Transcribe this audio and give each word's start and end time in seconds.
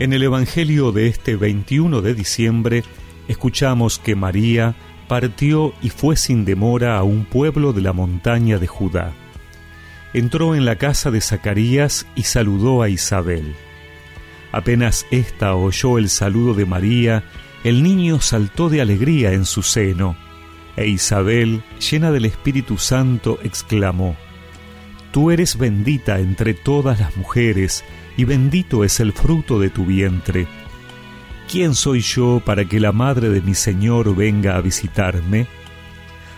En 0.00 0.14
el 0.14 0.22
Evangelio 0.22 0.92
de 0.92 1.08
este 1.08 1.36
21 1.36 2.00
de 2.00 2.14
diciembre 2.14 2.84
escuchamos 3.28 3.98
que 3.98 4.16
María 4.16 4.74
partió 5.08 5.74
y 5.82 5.90
fue 5.90 6.16
sin 6.16 6.46
demora 6.46 6.96
a 6.96 7.02
un 7.02 7.26
pueblo 7.26 7.74
de 7.74 7.82
la 7.82 7.92
montaña 7.92 8.56
de 8.56 8.66
Judá. 8.66 9.12
Entró 10.14 10.54
en 10.54 10.64
la 10.64 10.76
casa 10.76 11.10
de 11.10 11.20
Zacarías 11.20 12.06
y 12.14 12.22
saludó 12.22 12.80
a 12.80 12.88
Isabel. 12.88 13.54
Apenas 14.52 15.04
ésta 15.10 15.54
oyó 15.54 15.98
el 15.98 16.08
saludo 16.08 16.54
de 16.54 16.64
María, 16.64 17.22
el 17.62 17.82
niño 17.82 18.22
saltó 18.22 18.70
de 18.70 18.80
alegría 18.80 19.34
en 19.34 19.44
su 19.44 19.62
seno, 19.62 20.16
e 20.78 20.88
Isabel, 20.88 21.62
llena 21.90 22.10
del 22.10 22.24
Espíritu 22.24 22.78
Santo, 22.78 23.38
exclamó, 23.42 24.16
Tú 25.12 25.30
eres 25.30 25.58
bendita 25.58 26.20
entre 26.20 26.54
todas 26.54 27.00
las 27.00 27.18
mujeres, 27.18 27.84
y 28.20 28.24
bendito 28.24 28.84
es 28.84 29.00
el 29.00 29.14
fruto 29.14 29.58
de 29.58 29.70
tu 29.70 29.86
vientre. 29.86 30.46
¿Quién 31.50 31.74
soy 31.74 32.00
yo 32.00 32.42
para 32.44 32.66
que 32.66 32.78
la 32.78 32.92
madre 32.92 33.30
de 33.30 33.40
mi 33.40 33.54
Señor 33.54 34.14
venga 34.14 34.56
a 34.56 34.60
visitarme? 34.60 35.46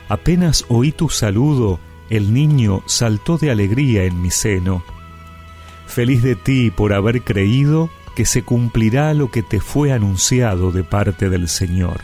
Apenas 0.08 0.64
oí 0.68 0.92
tu 0.92 1.08
saludo, 1.08 1.80
el 2.08 2.32
niño 2.32 2.84
saltó 2.86 3.36
de 3.36 3.50
alegría 3.50 4.04
en 4.04 4.22
mi 4.22 4.30
seno. 4.30 4.84
Feliz 5.88 6.22
de 6.22 6.36
ti 6.36 6.70
por 6.70 6.92
haber 6.92 7.22
creído 7.22 7.90
que 8.14 8.26
se 8.26 8.44
cumplirá 8.44 9.12
lo 9.12 9.32
que 9.32 9.42
te 9.42 9.58
fue 9.58 9.92
anunciado 9.92 10.70
de 10.70 10.84
parte 10.84 11.30
del 11.30 11.48
Señor. 11.48 12.00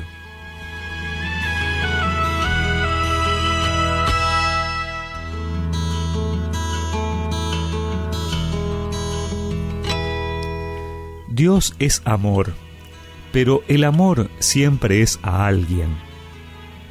Dios 11.38 11.76
es 11.78 12.02
amor, 12.04 12.52
pero 13.30 13.62
el 13.68 13.84
amor 13.84 14.28
siempre 14.40 15.02
es 15.02 15.20
a 15.22 15.46
alguien. 15.46 15.86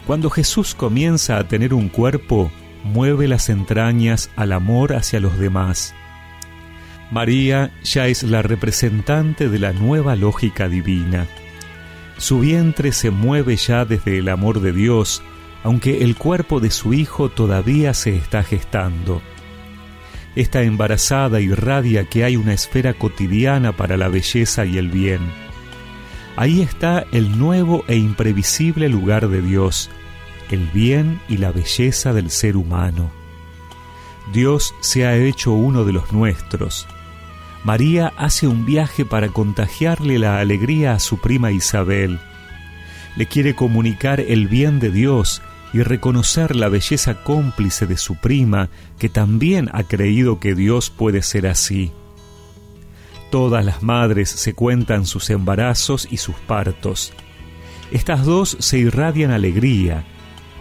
Cuando 0.06 0.30
Jesús 0.30 0.74
comienza 0.74 1.38
a 1.38 1.50
tener 1.50 1.74
un 1.74 1.90
cuerpo, 1.90 2.50
mueve 2.86 3.28
las 3.28 3.50
entrañas 3.50 4.32
al 4.38 4.54
amor 4.54 4.94
hacia 4.94 5.20
los 5.20 5.38
demás. 5.38 5.94
María 7.12 7.74
ya 7.84 8.08
es 8.08 8.24
la 8.24 8.42
representante 8.42 9.50
de 9.50 9.60
la 9.60 9.74
nueva 9.74 10.16
lógica 10.16 10.70
divina. 10.70 11.28
Su 12.18 12.40
vientre 12.40 12.94
se 12.94 13.12
mueve 13.12 13.58
ya 13.58 13.84
desde 13.84 14.18
el 14.18 14.30
amor 14.30 14.62
de 14.62 14.72
Dios, 14.72 15.22
aunque 15.66 16.06
el 16.06 16.16
cuerpo 16.16 16.62
de 16.62 16.72
su 16.72 16.94
Hijo 16.94 17.28
todavía 17.28 17.94
se 17.94 18.16
está 18.16 18.44
gestando. 18.44 19.22
Esta 20.38 20.62
embarazada 20.62 21.42
irradia 21.42 22.04
que 22.04 22.24
hay 22.24 22.38
una 22.38 22.54
esfera 22.54 22.94
cotidiana 22.94 23.72
para 23.72 23.98
la 23.98 24.08
belleza 24.08 24.68
y 24.68 24.78
el 24.78 24.88
bien. 24.88 25.20
Ahí 26.36 26.62
está 26.62 27.08
el 27.12 27.40
nuevo 27.40 27.84
e 27.88 27.96
imprevisible 27.96 28.88
lugar 28.88 29.30
de 29.30 29.42
Dios, 29.42 29.90
el 30.52 30.68
bien 30.68 31.20
y 31.28 31.38
la 31.38 31.52
belleza 31.52 32.14
del 32.14 32.30
ser 32.30 32.56
humano. 32.56 33.10
Dios 34.32 34.76
se 34.80 35.08
ha 35.08 35.16
hecho 35.18 35.54
uno 35.54 35.86
de 35.86 35.94
los 35.94 36.14
nuestros. 36.14 36.86
María 37.64 38.14
hace 38.16 38.48
un 38.48 38.64
viaje 38.64 39.06
para 39.06 39.30
contagiarle 39.30 40.20
la 40.20 40.40
alegría 40.40 40.94
a 40.94 41.00
su 41.00 41.18
prima 41.18 41.52
Isabel. 41.52 42.20
Le 43.16 43.26
quiere 43.26 43.56
comunicar 43.56 44.20
el 44.20 44.48
bien 44.48 44.80
de 44.80 44.92
Dios 44.92 45.42
y 45.74 45.82
reconocer 45.84 46.56
la 46.56 46.70
belleza 46.70 47.24
cómplice 47.24 47.86
de 47.86 47.98
su 47.98 48.16
prima, 48.16 48.70
que 48.98 49.10
también 49.10 49.70
ha 49.74 49.84
creído 49.84 50.40
que 50.40 50.56
Dios 50.56 50.90
puede 50.90 51.22
ser 51.22 51.48
así. 51.48 51.92
Todas 53.32 53.66
las 53.66 53.84
madres 53.84 54.30
se 54.30 54.54
cuentan 54.54 55.06
sus 55.06 55.30
embarazos 55.30 56.08
y 56.10 56.18
sus 56.18 56.36
partos. 56.36 57.12
Estas 57.92 58.26
dos 58.26 58.56
se 58.60 58.78
irradian 58.78 59.32
alegría, 59.32 60.06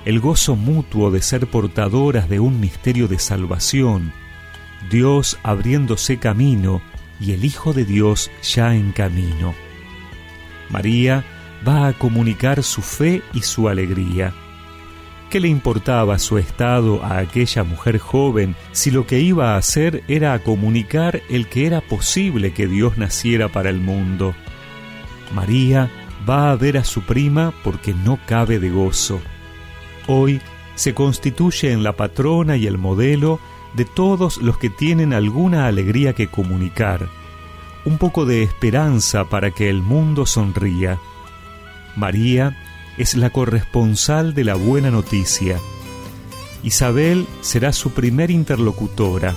el 0.05 0.21
gozo 0.21 0.57
mutuo 0.57 1.11
de 1.11 1.23
ser 1.23 1.49
portadoras 1.49 2.29
de 2.29 2.41
un 2.41 2.61
misterio 2.61 3.09
de 3.09 3.19
salvación, 3.19 4.13
Dios 4.91 5.39
abriéndose 5.43 6.19
camino 6.19 6.81
y 7.21 7.33
el 7.33 7.45
Hijo 7.45 7.73
de 7.73 7.85
Dios 7.85 8.31
ya 8.43 8.75
en 8.75 8.93
camino. 8.93 9.55
María 10.71 11.25
va 11.67 11.89
a 11.89 11.93
comunicar 11.93 12.63
su 12.63 12.83
fe 12.83 13.23
y 13.33 13.43
su 13.43 13.69
alegría. 13.69 14.35
¿Qué 15.31 15.41
le 15.41 15.49
importaba 15.49 16.21
su 16.21 16.39
estado 16.39 17.03
a 17.03 17.19
aquella 17.19 17.65
mujer 17.65 17.99
joven 17.99 18.55
si 18.71 18.93
lo 18.93 19.07
que 19.09 19.19
iba 19.19 19.55
a 19.55 19.57
hacer 19.57 20.05
era 20.07 20.39
comunicar 20.39 21.21
el 21.29 21.49
que 21.49 21.67
era 21.67 21.81
posible 21.81 22.53
que 22.53 22.69
Dios 22.69 22.97
naciera 22.97 23.49
para 23.49 23.69
el 23.71 23.81
mundo? 23.81 24.35
María 25.35 25.91
va 26.29 26.53
a 26.53 26.57
ver 26.57 26.79
a 26.79 26.85
su 26.85 27.03
prima 27.03 27.53
porque 27.65 27.93
no 27.93 28.21
cabe 28.27 28.61
de 28.61 28.71
gozo. 28.71 29.21
Hoy 30.07 30.41
se 30.77 30.95
constituye 30.95 31.73
en 31.73 31.83
la 31.83 31.95
patrona 31.95 32.57
y 32.57 32.69
el 32.69 32.79
modelo 32.79 33.41
de 33.75 33.85
todos 33.85 34.39
los 34.39 34.59
que 34.59 34.71
tienen 34.71 35.13
alguna 35.13 35.67
alegría 35.67 36.13
que 36.13 36.29
comunicar, 36.29 37.09
un 37.85 37.99
poco 37.99 38.27
de 38.27 38.45
esperanza 38.45 39.25
para 39.25 39.51
que 39.51 39.69
el 39.69 39.83
mundo 39.83 40.25
sonría. 40.25 40.99
María 41.97 42.57
es 42.99 43.15
la 43.15 43.31
corresponsal 43.31 44.35
de 44.35 44.45
la 44.45 44.55
buena 44.55 44.91
noticia. 44.91 45.59
Isabel 46.63 47.27
será 47.43 47.73
su 47.73 47.93
primer 47.93 48.31
interlocutora, 48.31 49.35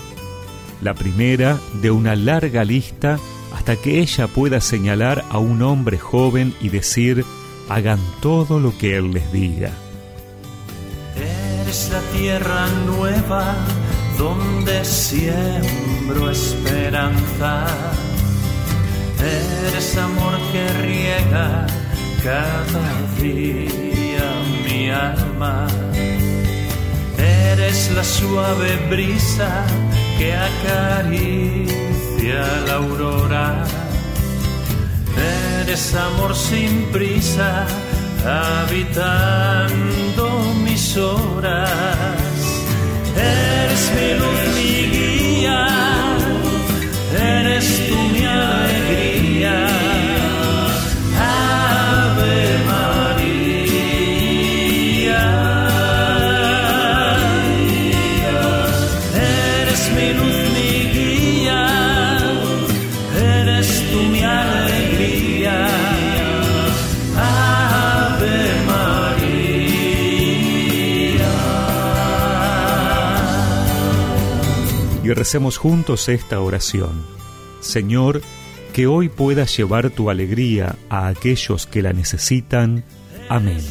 la 0.81 0.93
primera 0.93 1.59
de 1.81 1.91
una 1.91 2.15
larga 2.15 2.63
lista 2.63 3.19
hasta 3.53 3.75
que 3.75 3.99
ella 3.99 4.27
pueda 4.27 4.61
señalar 4.61 5.25
a 5.29 5.37
un 5.37 5.61
hombre 5.61 5.97
joven 5.97 6.55
y 6.61 6.69
decir, 6.69 7.25
hagan 7.67 7.99
todo 8.21 8.59
lo 8.59 8.77
que 8.77 8.97
él 8.97 9.11
les 9.11 9.31
diga. 9.31 9.71
Eres 11.15 11.89
la 11.91 11.99
tierra 12.17 12.67
nueva 12.85 13.55
donde 14.17 14.83
siembro 14.85 16.31
esperanza. 16.31 17.67
Eres 19.19 19.97
amor 19.97 20.39
que 20.51 20.67
riega 20.81 21.67
cada 22.23 22.87
día 23.21 24.27
mi 24.65 24.89
alma. 24.89 25.67
Eres 27.17 27.91
la 27.95 28.03
suave 28.03 28.75
brisa 28.89 29.65
que 30.17 30.33
acaricia 30.33 31.69
la 32.67 32.73
aurora. 32.75 33.63
Eres 35.61 35.95
amor 35.95 36.35
sin 36.35 36.91
prisa, 36.91 37.65
habitando 38.25 39.73
mis 40.63 40.97
horas. 40.97 41.69
Eres 43.15 43.91
mi 43.95 44.13
luz, 44.19 44.38
recemos 75.13 75.57
juntos 75.57 76.09
esta 76.09 76.39
oración. 76.39 77.05
Señor, 77.61 78.21
que 78.73 78.87
hoy 78.87 79.09
puedas 79.09 79.55
llevar 79.55 79.89
tu 79.89 80.09
alegría 80.09 80.75
a 80.89 81.07
aquellos 81.07 81.67
que 81.67 81.81
la 81.81 81.93
necesitan. 81.93 82.83
Amén. 83.27 83.61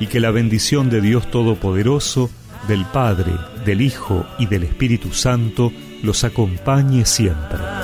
Y 0.00 0.06
que 0.06 0.20
la 0.20 0.30
bendición 0.30 0.90
de 0.90 1.00
Dios 1.00 1.30
Todopoderoso, 1.30 2.30
del 2.66 2.84
Padre, 2.86 3.32
del 3.64 3.80
Hijo 3.80 4.26
y 4.38 4.46
del 4.46 4.64
Espíritu 4.64 5.12
Santo 5.12 5.72
los 6.02 6.24
acompañe 6.24 7.04
siempre. 7.04 7.77